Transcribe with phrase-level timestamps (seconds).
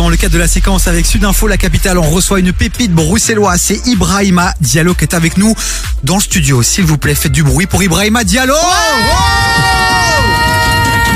[0.00, 3.60] Dans le cadre de la séquence avec Sudinfo, la capitale, on reçoit une pépite bruxelloise.
[3.60, 5.54] C'est Ibrahima Diallo qui est avec nous
[6.04, 6.62] dans le studio.
[6.62, 8.54] S'il vous plaît, faites du bruit pour Ibrahima Diallo.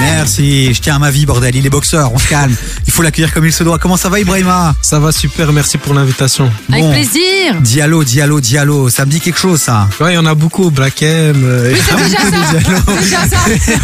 [0.00, 1.54] Merci, je tiens à ma vie, bordel.
[1.54, 2.54] Il est boxeur, on se calme.
[2.86, 3.78] Il faut l'accueillir comme il se doit.
[3.78, 4.74] Comment ça va, Ibrahima?
[4.82, 6.50] Ça va super, merci pour l'invitation.
[6.70, 6.92] Avec Bon.
[6.92, 7.60] plaisir.
[7.60, 8.88] Diallo, Diallo, Diallo.
[8.90, 9.88] Ça me dit quelque chose, ça.
[10.00, 11.42] Ouais, il y en a beaucoup, Black M.
[11.44, 12.92] euh, Oui, c'est déjà ça.
[13.00, 13.36] Déjà ça.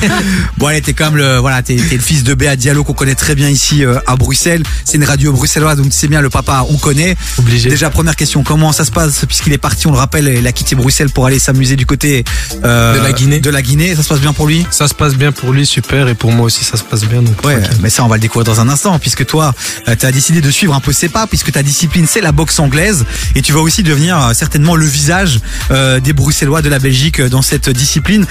[0.59, 3.35] Bon, allez, t'es comme le, voilà, t'es, le fils de Béa Diallo qu'on connaît très
[3.35, 4.63] bien ici euh, à Bruxelles.
[4.85, 7.17] C'est une radio bruxelloise, donc tu sais bien, le papa, on connaît.
[7.39, 7.71] Obligé.
[7.71, 9.25] Déjà, première question, comment ça se passe?
[9.27, 12.25] Puisqu'il est parti, on le rappelle, il a quitté Bruxelles pour aller s'amuser du côté
[12.65, 13.41] euh, De la Guinée.
[13.41, 14.67] De la Guinée, ça se passe bien pour lui?
[14.71, 17.23] Ça se passe bien pour lui, super, et pour moi aussi ça se passe bien.
[17.23, 17.79] Donc Ouais, tranquille.
[17.83, 19.53] mais ça on va le découvrir dans un instant puisque toi
[19.89, 22.33] euh, tu as décidé de suivre un peu ses pas puisque ta discipline c'est la
[22.33, 23.05] boxe anglaise
[23.35, 25.41] et tu vas aussi devenir euh, certainement le visage
[25.71, 28.27] euh, des Bruxellois de la Belgique euh, dans cette discipline.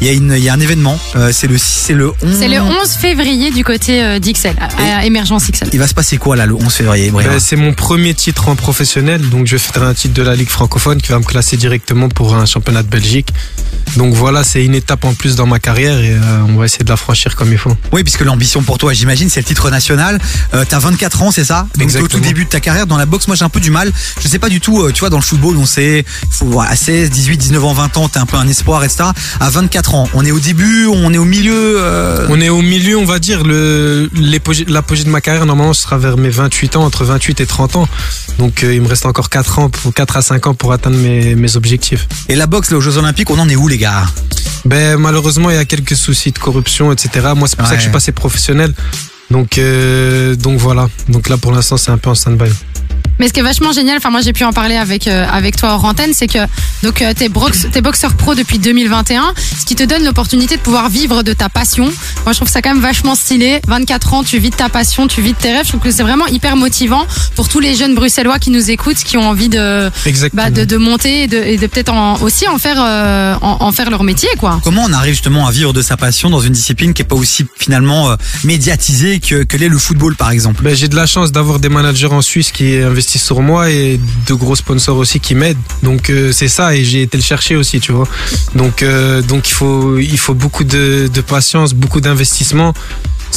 [0.00, 2.38] Il y a une il y a un événement, euh, c'est le c'est le 11
[2.38, 5.68] C'est le 11 février du côté euh, d'XL, à, Émergence XL.
[5.72, 8.56] Il va se passer quoi là le 11 février Ben, c'est mon premier titre en
[8.56, 11.56] professionnel, donc je vais faire un titre de la Ligue francophone qui va me classer
[11.56, 13.28] directement pour un championnat de Belgique.
[13.96, 16.84] Donc voilà, c'est une étape en plus dans ma carrière et euh, on va essayer
[16.84, 17.76] de la franchir comme il faut.
[17.92, 20.20] Oui, puisque l'ambition pour toi, j'imagine, c'est le titre national.
[20.54, 21.66] Euh, T'as 24 ans, c'est ça?
[21.78, 23.26] Donc au tout début de ta carrière dans la boxe.
[23.28, 23.92] Moi, j'ai un peu du mal.
[24.20, 24.82] Je sais pas du tout.
[24.82, 27.96] euh, tu vois, dans le football, on sait, faut à 16, 18, 19 ans, 20
[27.96, 29.04] ans, t'es un peu un espoir, etc.
[29.40, 31.76] À 24 ans, on est au début, on est au milieu.
[31.78, 34.10] euh, On est au milieu, on va dire, le
[34.68, 37.76] l'apogée de ma carrière normalement ce sera vers mes 28 ans, entre 28 et 30
[37.76, 37.88] ans.
[38.38, 40.96] Donc euh, il me reste encore 4 ans, pour 4 à 5 ans pour atteindre
[40.96, 42.06] mes, mes objectifs.
[42.28, 44.04] Et la boxe, là, aux Jeux Olympiques, on en est où, les gars?
[44.64, 47.32] Ben malheureusement il y a quelques soucis de corruption, etc.
[47.36, 48.72] Moi c'est pour ça que je suis passé professionnel.
[49.30, 50.88] Donc euh, donc voilà.
[51.08, 52.50] Donc là pour l'instant c'est un peu en stand-by.
[53.18, 55.56] Mais ce qui est vachement génial, enfin moi j'ai pu en parler avec euh, avec
[55.56, 56.38] toi hors antenne, c'est que
[56.82, 60.60] donc euh, t'es brox- t'es boxeur pro depuis 2021, ce qui te donne l'opportunité de
[60.60, 61.84] pouvoir vivre de ta passion.
[62.24, 63.60] Moi je trouve ça quand même vachement stylé.
[63.68, 65.64] 24 ans, tu vis de ta passion, tu vis de tes rêves.
[65.64, 67.06] Je trouve que c'est vraiment hyper motivant
[67.36, 69.90] pour tous les jeunes bruxellois qui nous écoutent, qui ont envie de
[70.34, 73.58] bah, de, de monter et de, et de peut-être en- aussi en faire euh, en,
[73.60, 74.60] en faire leur métier quoi.
[74.64, 77.14] Comment on arrive justement à vivre de sa passion dans une discipline qui est pas
[77.16, 80.62] aussi finalement euh, médiatisée que, que l'est le football, par exemple?
[80.62, 84.00] Ben, j'ai de la chance d'avoir des managers en Suisse qui investissent sur moi et
[84.26, 85.58] de gros sponsors aussi qui m'aident.
[85.82, 88.08] Donc euh, c'est ça et j'ai été le chercher aussi, tu vois.
[88.54, 92.74] Donc euh, donc il faut il faut beaucoup de, patience, beaucoup d'investissement,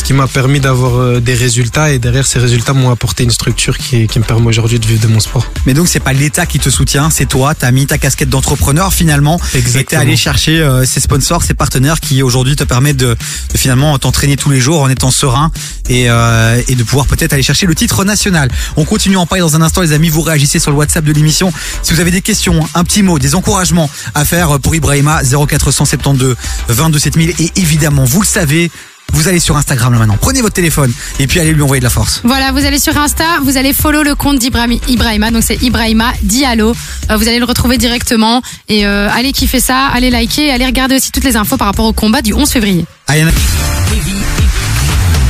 [0.07, 3.77] qui m'a permis d'avoir euh, des résultats et derrière ces résultats m'ont apporté une structure
[3.77, 5.51] qui, qui me permet aujourd'hui de vivre de mon sport.
[5.65, 8.93] Mais donc c'est pas l'État qui te soutient, c'est toi, t'as mis ta casquette d'entrepreneur
[8.93, 10.03] finalement, et t'es Exactement.
[10.03, 13.17] allé chercher euh, ces sponsors, ces partenaires qui aujourd'hui te permettent de,
[13.51, 15.51] de finalement t'entraîner tous les jours en étant serein
[15.89, 18.49] et, euh, et de pouvoir peut-être aller chercher le titre national.
[18.77, 21.11] On continue en parler dans un instant les amis, vous réagissez sur le WhatsApp de
[21.11, 21.51] l'émission.
[21.83, 26.37] Si vous avez des questions, un petit mot, des encouragements à faire pour Ibrahima 0472
[26.69, 28.71] 22 7000 et évidemment vous le savez,
[29.13, 31.85] vous allez sur Instagram là maintenant, prenez votre téléphone et puis allez lui envoyer de
[31.85, 32.21] la force.
[32.23, 36.11] Voilà, vous allez sur Insta, vous allez follow le compte d'Ibrahima, Ibrahima, donc c'est Ibrahima
[36.23, 36.75] Diallo.
[37.09, 40.95] Euh, vous allez le retrouver directement et euh, allez kiffer ça, allez liker, allez regarder
[40.95, 42.85] aussi toutes les infos par rapport au combat du 11 février.
[43.07, 43.23] Allez,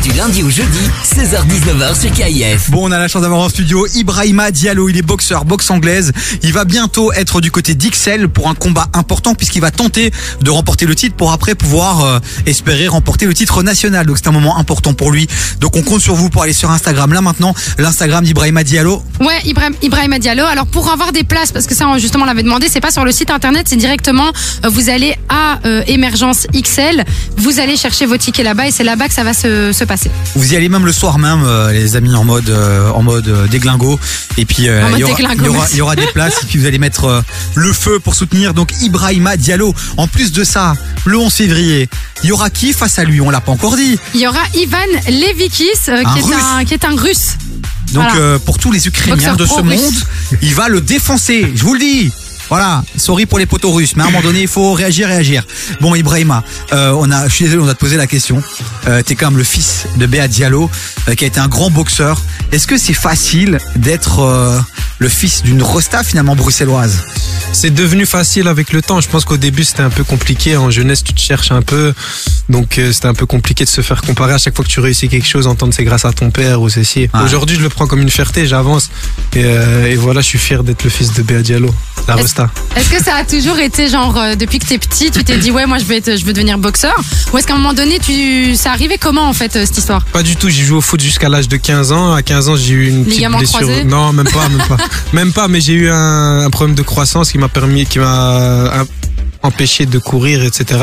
[0.08, 2.72] Du lundi au jeudi, 16h-19h sur KIF.
[2.72, 4.88] Bon, on a la chance d'avoir en studio Ibrahima Diallo.
[4.88, 6.14] Il est boxeur, boxe anglaise.
[6.44, 10.50] Il va bientôt être du côté d'Ixelles pour un combat important puisqu'il va tenter de
[10.50, 14.06] remporter le titre pour après pouvoir euh, espérer remporter le titre national.
[14.06, 15.28] Donc c'est un moment important pour lui.
[15.60, 17.12] Donc on compte sur vous pour aller sur Instagram.
[17.12, 19.04] Là maintenant, l'Instagram d'Ibrahima Diallo.
[19.20, 20.46] Ouais, Ibrahim, Ibrahima Diallo.
[20.46, 23.04] Alors pour avoir des places, parce que ça justement on l'avait demandé, c'est pas sur
[23.04, 24.32] le site internet, c'est directement,
[24.64, 27.04] euh, vous allez à euh, Émergence XL,
[27.36, 29.97] vous allez chercher vos tickets là-bas et c'est là-bas que ça va se, se passer.
[30.36, 33.28] Vous y allez même le soir même, euh, les amis, en mode euh, en mode
[33.28, 34.00] euh, déglingo.
[34.38, 37.24] Et puis euh, il y, aura, y y des places et puis vous allez mettre
[37.56, 39.74] le feu pour soutenir donc Ibrahima Diallo.
[39.98, 40.74] En plus de ça,
[41.06, 41.90] le 11 février,
[42.24, 43.22] il y aura qui face à lui?
[43.22, 44.00] On l'a pas encore dit.
[44.14, 44.78] Il y aura Ivan
[45.08, 47.38] Levikis, qui, est un, qui est un russe.
[47.94, 48.40] Donc Voilà.
[48.40, 49.94] pour tous les Ukrainiens Boxeur de ce monde,
[50.42, 51.52] il va le défoncer.
[51.56, 52.12] Je vous le dis.
[52.50, 55.44] Voilà, sorry pour les poteaux russes, mais à un moment donné, il faut réagir, réagir.
[55.82, 58.42] Bon, Ibrahima, euh, on a, je suis désolé, on a te posé la question.
[58.88, 60.70] Euh, T'es quand même le fils de Béa Diallo,
[61.10, 62.22] euh, qui a été un grand boxeur.
[62.54, 64.60] Est-ce que c'est facile d'être euh,
[65.00, 67.04] le fils d'une rosta finalement bruxelloise?
[67.60, 69.02] C'est devenu facile avec le temps.
[69.02, 70.56] Je pense qu'au début c'était un peu compliqué.
[70.58, 71.92] En jeunesse tu te cherches un peu,
[72.50, 74.80] donc euh, c'était un peu compliqué de se faire comparer à chaque fois que tu
[74.80, 77.10] réussis quelque chose, entendre c'est grâce à ton père ou ceci.
[77.14, 77.22] Ouais.
[77.26, 78.90] Aujourd'hui je le prends comme une fierté, j'avance
[79.36, 81.74] et, euh, et voilà je suis fier d'être le fils de Béa Diallo,
[82.08, 82.50] la Est-ce- Rosta.
[82.76, 85.50] Est-ce que ça a toujours été genre euh, depuis que t'es petit, tu t'es dit
[85.50, 86.96] ouais moi je veux être, je veux devenir boxeur,
[87.34, 90.06] ou est-ce qu'à un moment donné tu, ça arrivait comment en fait euh, cette histoire?
[90.06, 92.14] Pas du tout, j'ai joué au foot jusqu'à l'âge de 15 ans.
[92.14, 93.60] À 15 ans, j'ai eu une petite blessure.
[93.62, 93.84] croisé?
[93.84, 94.78] Non, même pas, même pas.
[95.14, 98.86] même pas, mais j'ai eu un, un problème de croissance qui m'a permis, qui m'a
[99.44, 100.80] empêché de courir, etc.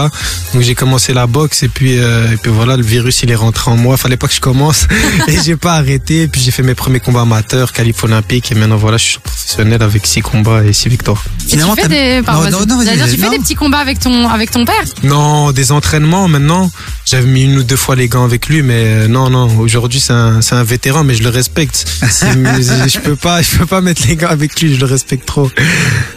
[0.52, 3.34] Donc j'ai commencé la boxe et puis euh, et puis voilà, le virus il est
[3.34, 3.96] rentré en moi.
[3.96, 4.86] Fallait pas que je commence
[5.28, 6.22] et j'ai pas arrêté.
[6.22, 9.18] Et puis j'ai fait mes premiers combats amateurs, qualif olympique et maintenant voilà, je suis
[9.18, 11.22] professionnel avec six combats et six victoires.
[11.46, 12.66] Finalement, tu fais des, pardon, Non, vas-y.
[12.66, 13.14] non, non, vas-y, J'allais dire, vas-y.
[13.16, 13.32] tu fais Non.
[13.32, 14.74] des petits combats avec ton, avec ton père.
[15.02, 16.70] Non, des entraînements maintenant.
[17.04, 19.58] J'avais mis une ou deux fois les gants avec lui, mais euh, non, non.
[19.58, 21.84] Aujourd'hui, c'est un, c'est un vétéran, mais je le respecte.
[22.94, 24.74] Je peux pas, je peux pas mettre les gants avec lui.
[24.74, 25.50] Je le respecte trop.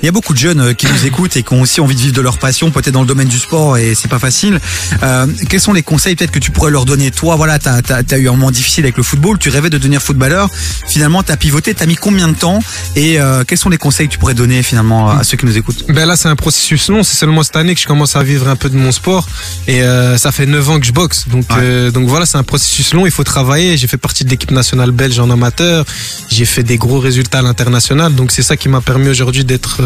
[0.02, 1.96] Il y a beaucoup de jeunes euh, qui nous écoutent et qui ont aussi envie
[1.96, 4.60] de vivre de leur passion, peut-être dans le domaine du sport, et c'est pas facile.
[5.04, 7.12] Euh, quels sont les conseils peut-être que tu pourrais leur donner?
[7.12, 10.02] Toi, voilà, t'as as, eu un moment difficile avec le football, tu rêvais de devenir
[10.02, 10.50] footballeur.
[10.88, 12.60] Finalement, t'as pivoté, t'as mis combien de temps?
[12.96, 15.58] Et euh, quels sont les conseils que tu pourrais donner finalement à ceux qui nous
[15.58, 15.86] écoutent?
[15.90, 17.04] Ben là, c'est un processus long.
[17.04, 19.28] C'est seulement cette année que je commence à vivre un peu de mon sport.
[19.68, 21.26] Et euh, ça fait 9 ans que je boxe.
[21.30, 21.92] Donc, Ouais.
[21.92, 23.06] donc voilà, c'est un processus long.
[23.06, 23.78] Il faut travailler.
[23.78, 25.86] J'ai fait partie de l'équipe nationale belge en amateur.
[26.30, 28.16] J'ai fait des gros résultats à l'international.
[28.16, 29.82] Donc c'est ça qui m'a permis aujourd'hui d'être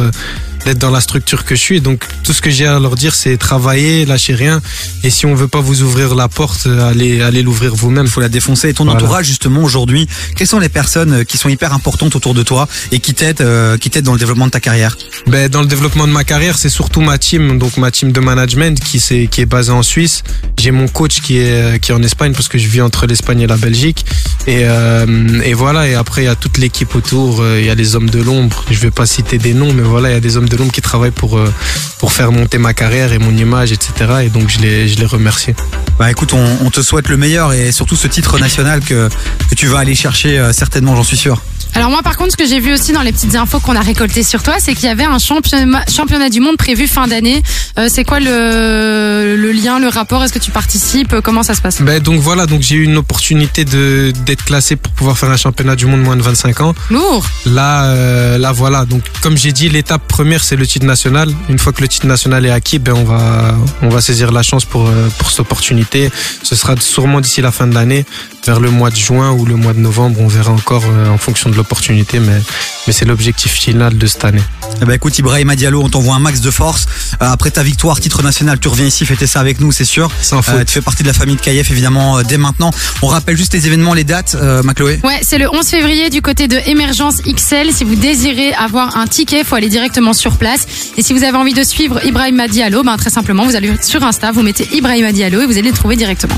[0.65, 1.81] d'être dans la structure que je suis.
[1.81, 4.61] Donc tout ce que j'ai à leur dire, c'est travailler, lâcher rien.
[5.03, 8.05] Et si on veut pas vous ouvrir la porte, euh, allez allez l'ouvrir vous-même.
[8.05, 8.69] Il faut la défoncer.
[8.69, 8.99] Et ton Voilà.
[8.99, 12.67] entourage, justement, aujourd'hui, quelles sont les personnes euh, qui sont hyper importantes autour de toi
[12.91, 14.97] et qui t'aident euh, qui t'aident dans le développement de ta carrière?
[15.27, 18.19] Ben, dans le développement de ma carrière, c'est surtout ma team, donc ma team de
[18.19, 20.23] management qui, c'est, qui est basée en Suisse.
[20.57, 23.41] J'ai mon coach qui est, qui est en Espagne parce que je vis entre l'Espagne
[23.41, 24.05] et la Belgique.
[24.47, 27.41] Et, euh, et voilà, et après, il y a toute l'équipe autour.
[27.41, 28.65] euh, Il y a les hommes de l'ombre.
[28.71, 30.71] Je vais pas citer des noms, mais voilà, il y a des hommes de l'ombre
[30.71, 31.51] qui travaillent pour, euh,
[31.97, 33.91] pour faire monter ma carrière et mon image, etc.
[34.25, 35.53] Et donc, je les, je les remercie.
[35.97, 39.09] Bah écoute, on, te souhaite le meilleur et surtout ce titre national que,
[39.49, 41.41] que tu vas aller chercher euh, certainement, j'en suis sûr.
[41.75, 43.81] Alors moi par contre ce que j'ai vu aussi dans les petites infos qu'on a
[43.81, 47.41] récoltées sur toi c'est qu'il y avait un championnat, championnat du monde prévu fin d'année.
[47.79, 50.23] Euh, c'est quoi le, le lien, le rapport?
[50.23, 51.15] Est-ce que tu participes?
[51.23, 51.81] Comment ça se passe?
[51.81, 55.37] Ben, donc voilà, donc j'ai eu une opportunité de, d'être classé pour pouvoir faire un
[55.37, 56.75] championnat du monde moins de 25 ans.
[56.89, 58.85] Lourd Là, euh, là voilà.
[58.85, 61.29] Donc, comme j'ai dit, l'étape première c'est le titre national.
[61.49, 64.43] Une fois que le titre national est acquis, ben on va, on va saisir la
[64.43, 66.11] chance pour euh, pour cette opportunité.
[66.43, 68.05] Ce sera sûrement d'ici la fin de l'année,
[68.45, 70.19] vers le mois de juin ou le mois de novembre.
[70.19, 72.41] On verra encore euh, en fonction de l'opportunité, mais
[72.87, 74.41] mais c'est l'objectif final de cette année.
[74.81, 76.87] Eh ben écoute Ibrahim Diallo, on t'envoie un max de force.
[77.21, 80.09] Euh, après ta victoire, titre national, tu reviens ici fêter ça avec nous, c'est sûr.
[80.21, 80.55] Sans faute.
[80.55, 82.71] Euh, tu fais partie de la famille de KF évidemment euh, dès maintenant.
[83.01, 84.99] On rappelle juste les événements, les dates, euh, Macloé.
[85.03, 87.71] Ouais, c'est le 11 février du côté de Émergence XL.
[87.71, 90.65] Si vous désirez avoir un ticket, faut aller directement sur place.
[90.97, 94.03] Et si vous avez envie de suivre Ibrahim Diallo, ben très simplement, vous allez sur
[94.03, 96.35] Insta, vous mettez Ibrahim Diallo et vous allez le trouver directement.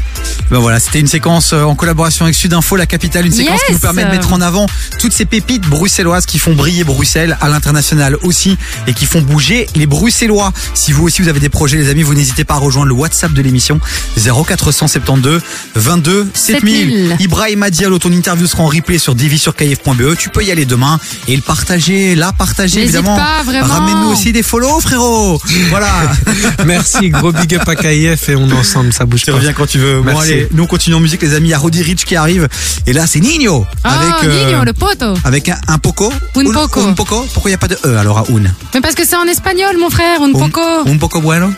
[0.51, 3.73] Ben voilà, c'était une séquence euh, en collaboration avec Sudinfo, la capitale, une séquence qui
[3.73, 4.65] nous permet de mettre en avant
[4.99, 8.57] toutes ces pépites bruxelloises qui font briller Bruxelles à l'international aussi
[8.87, 10.51] et qui font bouger les Bruxellois.
[10.73, 12.93] Si vous aussi vous avez des projets les amis, vous n'hésitez pas à rejoindre le
[12.93, 13.79] WhatsApp de l'émission
[14.17, 15.41] 0472
[15.75, 16.73] 22 7000.
[16.89, 17.15] 7000.
[17.19, 20.01] Ibrahim Diallo, ton interview sera en replay sur divisurkf.be.
[20.01, 20.15] E.
[20.17, 23.15] Tu peux y aller demain et le partager, la partager N'hésite évidemment.
[23.17, 23.67] pas, vraiment.
[23.67, 25.39] Ramène-nous aussi des follow frérot.
[25.69, 25.91] Voilà.
[26.65, 29.37] Merci, gros big up à KIF et on est ensemble, ça bouge Tu pas.
[29.37, 29.97] reviens quand tu veux.
[30.01, 30.21] Bon Merci.
[30.31, 31.53] allez, nous on continue en musique les amis.
[31.53, 32.47] Roddy Rich qui arrive
[32.87, 35.13] et là c'est Nino Oh, avec euh, Nino, le poteau.
[35.23, 36.11] avec un, un poco.
[36.35, 36.81] Un Un- poco.
[36.81, 37.25] Un poco.
[37.33, 38.41] Pourquoi il n'y a pas de e alors à un?
[38.73, 40.61] Mais parce que c'est en espagnol, mon frère, un poco.
[40.87, 41.53] Un poco bueno?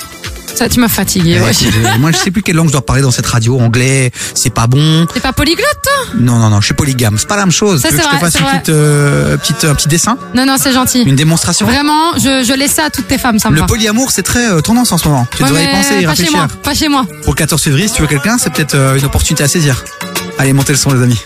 [0.54, 1.38] Ça, tu m'as fatigué.
[1.38, 1.52] Eh, ouais.
[1.52, 3.60] je- moi je sais plus quelle langue je dois parler dans cette radio.
[3.60, 5.06] Anglais, c'est pas bon.
[5.14, 6.14] T'es pas polyglotte, toi?
[6.18, 7.18] Non non non, je suis polygame.
[7.18, 7.82] C'est pas la même chose.
[7.82, 8.60] Ça, tu veux que c'est je te vrai, fasse une vrai.
[8.60, 11.02] petite, euh, petite un petit dessin, Non, non, c'est gentil.
[11.02, 11.66] une démonstration.
[11.68, 13.68] Vraiment, je, je laisse ça à toutes tes femmes, ça me Le va.
[13.68, 15.28] polyamour c'est très euh, tendance en ce moment.
[15.36, 16.38] Tu Ouais, devrais y penser, y pas chez réfléchir.
[16.38, 17.06] moi, pas chez moi.
[17.24, 19.84] Pour le 14 février, si tu veux quelqu'un, c'est peut-être euh, une opportunité à saisir.
[20.38, 21.14] Allez, montez le son les amis.